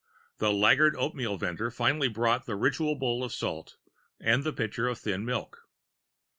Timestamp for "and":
4.19-4.43